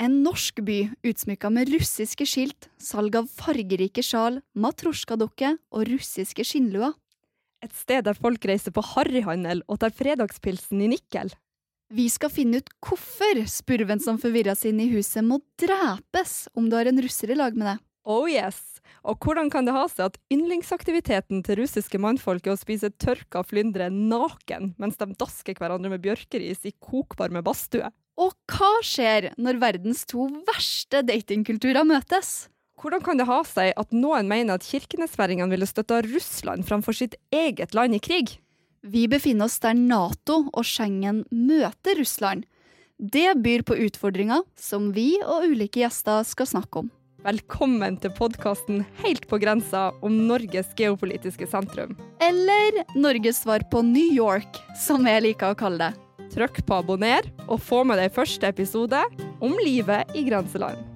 En 0.00 0.22
norsk 0.24 0.62
by 0.64 0.78
utsmykka 1.04 1.50
med 1.52 1.68
russiske 1.74 2.24
skilt, 2.24 2.70
salg 2.80 3.18
av 3.18 3.26
fargerike 3.28 4.00
sjal, 4.00 4.38
matrosjkadukke 4.56 5.50
og 5.76 5.90
russiske 5.90 6.46
skinnluer. 6.48 6.94
Et 7.60 7.74
sted 7.76 8.06
der 8.06 8.16
folk 8.16 8.46
reiser 8.48 8.72
på 8.72 8.84
harryhandel 8.94 9.60
og 9.68 9.82
tar 9.82 9.92
fredagspilsen 9.92 10.80
i 10.80 10.88
nikkel. 10.94 11.28
Vi 11.92 12.08
skal 12.08 12.32
finne 12.32 12.62
ut 12.62 12.72
hvorfor 12.80 13.42
spurven 13.50 14.00
som 14.00 14.16
forvirra 14.22 14.56
seg 14.56 14.72
inn 14.72 14.86
i 14.86 14.90
huset, 14.94 15.20
må 15.20 15.42
drepes 15.60 16.46
om 16.56 16.70
du 16.70 16.78
har 16.78 16.88
en 16.88 17.04
russer 17.04 17.34
i 17.34 17.36
lag 17.36 17.52
med 17.58 17.74
deg. 17.74 17.86
Oh 18.08 18.24
yes! 18.24 18.80
Og 19.04 19.20
hvordan 19.20 19.52
kan 19.52 19.68
det 19.68 19.76
ha 19.76 19.84
seg 19.90 20.06
at 20.08 20.20
yndlingsaktiviteten 20.32 21.44
til 21.44 21.60
russiske 21.60 22.00
mannfolk 22.00 22.48
er 22.48 22.56
å 22.56 22.60
spise 22.60 22.88
tørka 22.96 23.44
flyndre 23.44 23.92
naken 23.92 24.72
mens 24.80 24.96
de 24.96 25.12
dasker 25.20 25.60
hverandre 25.60 25.92
med 25.92 26.08
bjørkeris 26.08 26.64
i 26.64 26.78
kokvarme 26.80 27.44
badstue? 27.44 27.92
Og 28.20 28.34
hva 28.52 28.72
skjer 28.84 29.30
når 29.40 29.58
verdens 29.62 30.02
to 30.08 30.26
verste 30.44 31.00
datingkulturer 31.08 31.86
møtes? 31.88 32.50
Hvordan 32.80 33.00
kan 33.04 33.20
det 33.20 33.26
ha 33.28 33.38
seg 33.48 33.72
at 33.80 33.96
noen 33.96 34.28
mener 34.28 34.58
at 34.58 34.66
kirkenesværingene 34.66 35.48
ville 35.52 35.68
støtta 35.68 36.02
Russland 36.04 36.66
framfor 36.68 36.96
sitt 36.96 37.16
eget 37.32 37.72
land 37.76 37.96
i 37.96 38.00
krig? 38.04 38.36
Vi 38.84 39.06
befinner 39.12 39.48
oss 39.48 39.56
der 39.60 39.76
Nato 39.76 40.42
og 40.52 40.64
Schengen 40.68 41.24
møter 41.32 41.96
Russland. 42.00 42.44
Det 43.00 43.38
byr 43.40 43.64
på 43.64 43.78
utfordringer 43.86 44.44
som 44.56 44.90
vi 44.96 45.14
og 45.24 45.48
ulike 45.48 45.80
gjester 45.80 46.24
skal 46.28 46.48
snakke 46.48 46.84
om. 46.84 46.92
Velkommen 47.24 47.98
til 48.00 48.12
podkasten 48.16 48.84
Helt 49.00 49.26
på 49.28 49.40
grensa 49.40 49.90
om 50.04 50.22
Norges 50.28 50.72
geopolitiske 50.76 51.48
sentrum. 51.48 51.96
Eller 52.20 52.84
Norges 52.96 53.42
svar 53.44 53.64
på 53.72 53.84
New 53.84 54.12
York, 54.12 54.60
som 54.76 55.08
jeg 55.08 55.28
liker 55.28 55.52
å 55.52 55.60
kalle 55.64 55.88
det. 55.88 56.09
Trykk 56.30 56.62
på 56.66 56.78
abonner, 56.82 57.26
og 57.48 57.62
få 57.62 57.82
med 57.86 57.98
deg 58.00 58.14
første 58.14 58.50
episode 58.50 59.02
om 59.42 59.56
livet 59.64 60.14
i 60.14 60.24
grenseland. 60.28 60.89